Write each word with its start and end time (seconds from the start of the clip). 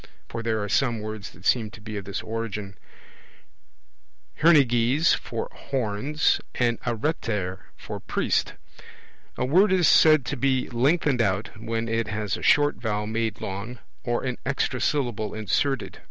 (for 0.27 0.41
there 0.41 0.63
are 0.63 0.67
some 0.67 0.99
words 0.99 1.29
that 1.29 1.45
seem 1.45 1.69
to 1.69 1.79
be 1.79 1.95
of 1.95 2.05
this 2.05 2.23
origin) 2.23 2.75
hernyges 4.41 5.13
for 5.13 5.47
horns, 5.51 6.41
and 6.55 6.79
areter 6.81 7.59
for 7.77 7.99
priest. 7.99 8.55
A 9.37 9.45
word 9.45 9.71
is 9.71 9.87
said 9.87 10.25
to 10.25 10.35
be 10.35 10.67
lengthened 10.69 11.21
out, 11.21 11.51
when 11.55 11.87
it 11.87 12.07
has 12.07 12.35
a 12.35 12.41
short 12.41 12.77
vowel 12.77 13.05
made 13.05 13.41
long, 13.41 13.77
or 14.03 14.23
an 14.23 14.39
extra 14.43 14.81
syllable 14.81 15.35
inserted; 15.35 15.97
e. 15.97 15.99